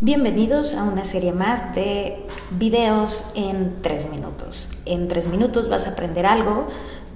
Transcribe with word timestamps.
Bienvenidos 0.00 0.74
a 0.76 0.84
una 0.84 1.02
serie 1.02 1.32
más 1.32 1.74
de 1.74 2.24
videos 2.52 3.26
en 3.34 3.82
tres 3.82 4.08
minutos. 4.08 4.68
En 4.84 5.08
tres 5.08 5.26
minutos 5.26 5.68
vas 5.68 5.88
a 5.88 5.90
aprender 5.90 6.24
algo 6.24 6.68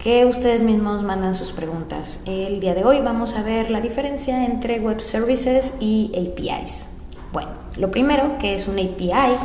que 0.02 0.26
ustedes 0.26 0.64
mismos 0.64 1.04
mandan 1.04 1.36
sus 1.36 1.52
preguntas. 1.52 2.18
El 2.24 2.58
día 2.58 2.74
de 2.74 2.84
hoy 2.84 2.98
vamos 2.98 3.36
a 3.36 3.44
ver 3.44 3.70
la 3.70 3.80
diferencia 3.80 4.44
entre 4.44 4.80
web 4.80 5.00
services 5.00 5.74
y 5.78 6.10
APIs. 6.10 6.88
Bueno, 7.32 7.50
lo 7.76 7.92
primero 7.92 8.36
que 8.38 8.56
es 8.56 8.66
un 8.66 8.80
API. 8.80 9.36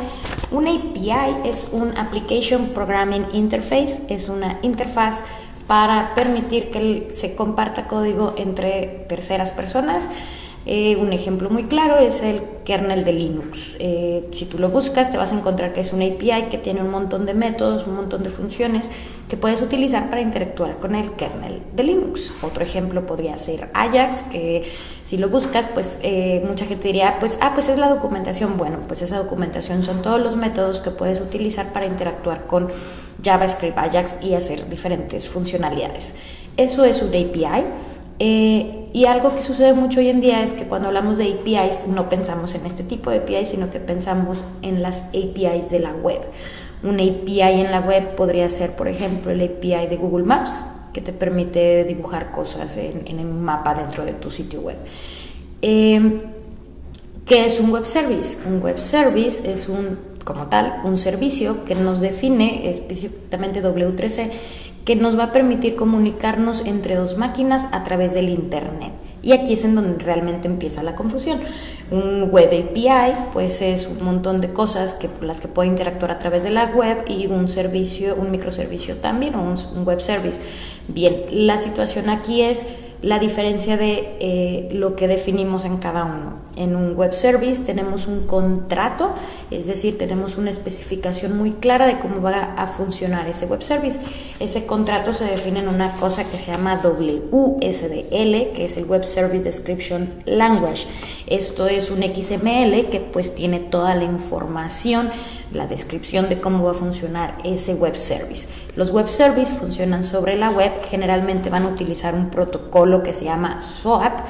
Un 0.50 0.66
API 0.66 1.48
es 1.48 1.68
un 1.70 1.96
Application 1.96 2.70
Programming 2.70 3.24
Interface, 3.34 4.02
es 4.08 4.28
una 4.28 4.58
interfaz 4.62 5.22
para 5.68 6.12
permitir 6.16 6.70
que 6.72 7.10
se 7.12 7.36
comparta 7.36 7.86
código 7.86 8.34
entre 8.36 9.06
terceras 9.08 9.52
personas 9.52 10.10
eh, 10.70 10.96
un 10.96 11.14
ejemplo 11.14 11.48
muy 11.48 11.64
claro 11.64 11.96
es 11.96 12.22
el 12.22 12.42
kernel 12.66 13.02
de 13.02 13.14
Linux. 13.14 13.74
Eh, 13.78 14.28
si 14.32 14.44
tú 14.44 14.58
lo 14.58 14.68
buscas, 14.68 15.10
te 15.10 15.16
vas 15.16 15.32
a 15.32 15.38
encontrar 15.38 15.72
que 15.72 15.80
es 15.80 15.94
un 15.94 16.02
API 16.02 16.50
que 16.50 16.58
tiene 16.58 16.82
un 16.82 16.90
montón 16.90 17.24
de 17.24 17.32
métodos, 17.32 17.86
un 17.86 17.96
montón 17.96 18.22
de 18.22 18.28
funciones 18.28 18.90
que 19.30 19.38
puedes 19.38 19.62
utilizar 19.62 20.10
para 20.10 20.20
interactuar 20.20 20.76
con 20.76 20.94
el 20.94 21.12
kernel 21.12 21.62
de 21.74 21.84
Linux. 21.84 22.34
Otro 22.42 22.62
ejemplo 22.62 23.06
podría 23.06 23.38
ser 23.38 23.70
Ajax, 23.72 24.24
que 24.24 24.70
si 25.00 25.16
lo 25.16 25.30
buscas, 25.30 25.66
pues 25.68 26.00
eh, 26.02 26.44
mucha 26.46 26.66
gente 26.66 26.88
diría, 26.88 27.16
pues, 27.18 27.38
ah, 27.40 27.52
pues 27.54 27.70
es 27.70 27.78
la 27.78 27.88
documentación. 27.88 28.58
Bueno, 28.58 28.80
pues 28.86 29.00
esa 29.00 29.16
documentación 29.16 29.82
son 29.82 30.02
todos 30.02 30.20
los 30.20 30.36
métodos 30.36 30.80
que 30.80 30.90
puedes 30.90 31.22
utilizar 31.22 31.72
para 31.72 31.86
interactuar 31.86 32.46
con 32.46 32.68
JavaScript, 33.24 33.78
Ajax 33.78 34.16
y 34.20 34.34
hacer 34.34 34.68
diferentes 34.68 35.30
funcionalidades. 35.30 36.12
Eso 36.58 36.84
es 36.84 37.00
un 37.00 37.08
API. 37.08 37.64
Eh, 38.18 38.88
y 38.92 39.04
algo 39.04 39.34
que 39.34 39.42
sucede 39.42 39.74
mucho 39.74 40.00
hoy 40.00 40.08
en 40.08 40.20
día 40.20 40.42
es 40.42 40.52
que 40.52 40.64
cuando 40.64 40.88
hablamos 40.88 41.18
de 41.18 41.32
APIs 41.32 41.86
no 41.86 42.08
pensamos 42.08 42.54
en 42.54 42.66
este 42.66 42.82
tipo 42.82 43.10
de 43.10 43.18
APIs, 43.18 43.50
sino 43.50 43.70
que 43.70 43.80
pensamos 43.80 44.44
en 44.62 44.82
las 44.82 45.02
APIs 45.08 45.70
de 45.70 45.80
la 45.80 45.92
web. 45.92 46.20
Un 46.82 46.94
API 47.00 47.60
en 47.60 47.70
la 47.70 47.80
web 47.80 48.14
podría 48.14 48.48
ser, 48.48 48.74
por 48.76 48.88
ejemplo, 48.88 49.30
el 49.30 49.42
API 49.42 49.86
de 49.88 49.96
Google 49.96 50.24
Maps, 50.24 50.64
que 50.92 51.00
te 51.00 51.12
permite 51.12 51.84
dibujar 51.84 52.32
cosas 52.32 52.76
en, 52.76 53.18
un 53.18 53.42
mapa 53.42 53.74
dentro 53.74 54.04
de 54.04 54.12
tu 54.12 54.30
sitio 54.30 54.62
web. 54.62 54.78
Eh, 55.62 56.22
¿Qué 57.26 57.44
es 57.44 57.60
un 57.60 57.70
web 57.70 57.84
service? 57.84 58.38
Un 58.46 58.62
web 58.62 58.78
service 58.78 59.50
es 59.50 59.68
un, 59.68 59.98
como 60.24 60.46
tal, 60.46 60.80
un 60.84 60.96
servicio 60.96 61.64
que 61.64 61.74
nos 61.74 62.00
define 62.00 62.70
específicamente 62.70 63.62
W3C 63.62 64.30
que 64.88 64.96
nos 64.96 65.18
va 65.18 65.24
a 65.24 65.32
permitir 65.32 65.76
comunicarnos 65.76 66.64
entre 66.64 66.94
dos 66.94 67.18
máquinas 67.18 67.68
a 67.72 67.84
través 67.84 68.14
del 68.14 68.30
Internet. 68.30 68.94
Y 69.20 69.32
aquí 69.32 69.52
es 69.52 69.64
en 69.64 69.74
donde 69.74 70.02
realmente 70.02 70.48
empieza 70.48 70.82
la 70.82 70.94
confusión. 70.94 71.40
Un 71.90 72.30
web 72.30 72.46
API, 72.46 73.28
pues 73.34 73.60
es 73.60 73.86
un 73.86 74.02
montón 74.02 74.40
de 74.40 74.54
cosas 74.54 74.94
que 74.94 75.10
las 75.20 75.42
que 75.42 75.48
puede 75.48 75.68
interactuar 75.68 76.10
a 76.10 76.18
través 76.18 76.42
de 76.42 76.48
la 76.48 76.72
web 76.74 77.04
y 77.06 77.26
un 77.26 77.48
servicio, 77.48 78.16
un 78.16 78.30
microservicio 78.30 78.96
también 78.96 79.34
o 79.34 79.42
un 79.42 79.84
web 79.84 80.00
service. 80.00 80.40
Bien, 80.88 81.24
la 81.32 81.58
situación 81.58 82.08
aquí 82.08 82.40
es 82.40 82.64
la 83.02 83.18
diferencia 83.18 83.76
de 83.76 84.16
eh, 84.20 84.68
lo 84.72 84.96
que 84.96 85.06
definimos 85.06 85.64
en 85.64 85.78
cada 85.78 86.04
uno. 86.04 86.48
En 86.56 86.74
un 86.74 86.96
web 86.96 87.14
service 87.14 87.62
tenemos 87.62 88.08
un 88.08 88.26
contrato, 88.26 89.14
es 89.52 89.66
decir, 89.66 89.96
tenemos 89.96 90.36
una 90.36 90.50
especificación 90.50 91.38
muy 91.38 91.52
clara 91.52 91.86
de 91.86 92.00
cómo 92.00 92.20
va 92.20 92.54
a 92.56 92.66
funcionar 92.66 93.28
ese 93.28 93.46
web 93.46 93.62
service. 93.62 94.00
Ese 94.40 94.66
contrato 94.66 95.12
se 95.12 95.24
define 95.24 95.60
en 95.60 95.68
una 95.68 95.92
cosa 95.92 96.24
que 96.24 96.38
se 96.38 96.50
llama 96.50 96.80
WSDL, 96.82 98.52
que 98.52 98.64
es 98.64 98.76
el 98.76 98.86
Web 98.86 99.04
Service 99.04 99.44
Description 99.44 100.22
Language. 100.24 100.86
Esto 101.28 101.68
es 101.68 101.92
un 101.92 102.02
XML 102.02 102.88
que 102.90 103.00
pues 103.12 103.34
tiene 103.36 103.60
toda 103.60 103.94
la 103.94 104.04
información, 104.04 105.10
la 105.52 105.66
descripción 105.66 106.28
de 106.28 106.40
cómo 106.40 106.64
va 106.64 106.72
a 106.72 106.74
funcionar 106.74 107.38
ese 107.44 107.74
web 107.74 107.96
service. 107.96 108.48
Los 108.76 108.90
web 108.90 109.08
service 109.08 109.54
funcionan 109.54 110.04
sobre 110.04 110.36
la 110.36 110.50
web, 110.50 110.72
generalmente 110.82 111.50
van 111.50 111.64
a 111.64 111.68
utilizar 111.68 112.14
un 112.14 112.30
protocolo 112.30 112.88
lo 112.88 113.02
que 113.02 113.12
se 113.12 113.24
llama 113.24 113.60
SOAP. 113.60 114.20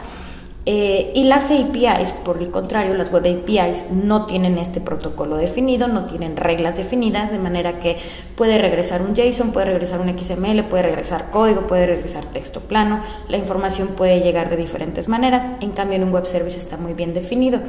Eh, 0.70 1.12
y 1.14 1.22
las 1.22 1.50
APIs, 1.50 2.12
por 2.12 2.42
el 2.42 2.50
contrario, 2.50 2.92
las 2.92 3.10
web 3.10 3.24
APIs 3.24 3.86
no 3.90 4.26
tienen 4.26 4.58
este 4.58 4.82
protocolo 4.82 5.38
definido, 5.38 5.88
no 5.88 6.04
tienen 6.04 6.36
reglas 6.36 6.76
definidas, 6.76 7.32
de 7.32 7.38
manera 7.38 7.78
que 7.78 7.96
puede 8.36 8.58
regresar 8.58 9.00
un 9.00 9.14
JSON, 9.14 9.52
puede 9.52 9.64
regresar 9.64 9.98
un 10.02 10.10
XML, 10.10 10.64
puede 10.64 10.82
regresar 10.82 11.30
código, 11.30 11.66
puede 11.66 11.86
regresar 11.86 12.26
texto 12.26 12.60
plano, 12.60 13.00
la 13.30 13.38
información 13.38 13.88
puede 13.96 14.20
llegar 14.20 14.50
de 14.50 14.58
diferentes 14.58 15.08
maneras, 15.08 15.50
en 15.60 15.70
cambio 15.70 15.96
en 15.96 16.04
un 16.04 16.12
web 16.12 16.26
service 16.26 16.58
está 16.58 16.76
muy 16.76 16.92
bien 16.92 17.14
definido. 17.14 17.60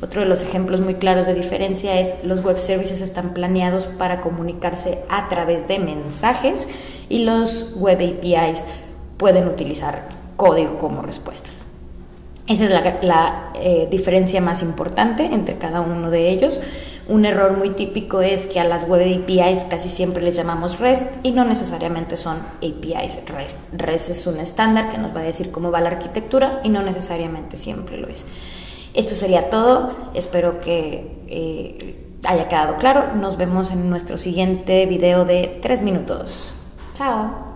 Otro 0.00 0.22
de 0.22 0.26
los 0.26 0.40
ejemplos 0.40 0.80
muy 0.80 0.94
claros 0.94 1.26
de 1.26 1.34
diferencia 1.34 2.00
es 2.00 2.14
los 2.22 2.42
web 2.42 2.58
services 2.58 3.02
están 3.02 3.34
planeados 3.34 3.88
para 3.88 4.22
comunicarse 4.22 5.00
a 5.10 5.28
través 5.28 5.68
de 5.68 5.80
mensajes 5.80 6.66
y 7.10 7.24
los 7.24 7.74
web 7.76 7.98
APIs 7.98 8.68
pueden 9.18 9.48
utilizar 9.48 10.08
código 10.38 10.78
como 10.78 11.02
respuestas. 11.02 11.67
Esa 12.48 12.64
es 12.64 13.02
la, 13.02 13.52
eh, 13.60 13.88
diferencia 13.90 14.40
más 14.40 14.62
importante 14.62 15.26
entre 15.26 15.58
cada 15.58 15.82
uno 15.82 16.10
de 16.10 16.30
ellos. 16.30 16.60
Un 17.06 17.26
error 17.26 17.56
muy 17.56 17.70
típico 17.70 18.22
es 18.22 18.46
que 18.46 18.58
a 18.58 18.64
las 18.64 18.88
web 18.88 19.02
APIs 19.02 19.66
casi 19.68 19.90
siempre 19.90 20.22
les 20.22 20.34
llamamos 20.34 20.80
REST 20.80 21.04
y 21.22 21.32
no 21.32 21.44
necesariamente 21.44 22.16
son 22.16 22.38
APIs 22.58 23.20
REST. 23.26 23.60
REST 23.72 24.10
es 24.10 24.26
un 24.26 24.40
estándar 24.40 24.88
que 24.88 24.96
nos 24.96 25.14
va 25.14 25.20
a 25.20 25.24
decir 25.24 25.50
cómo 25.50 25.70
va 25.70 25.80
la 25.80 25.90
arquitectura 25.90 26.60
y 26.64 26.70
no 26.70 26.82
necesariamente 26.82 27.56
siempre 27.56 27.98
lo 27.98 28.08
es. 28.08 28.26
Esto 28.94 29.14
sería 29.14 29.50
todo. 29.50 29.92
Espero 30.14 30.58
que 30.58 31.22
eh, 31.28 32.06
haya 32.24 32.48
quedado 32.48 32.76
claro. 32.78 33.14
Nos 33.14 33.36
vemos 33.36 33.70
en 33.70 33.90
nuestro 33.90 34.16
siguiente 34.16 34.86
video 34.86 35.24
de 35.24 35.58
tres 35.60 35.82
minutos. 35.82 36.54
Chao. 36.94 37.47